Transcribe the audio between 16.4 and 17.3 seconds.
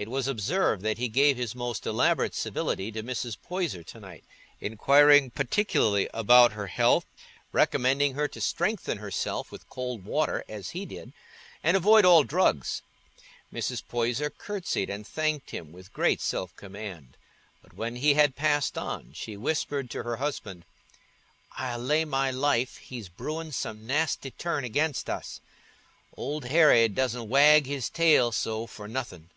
command,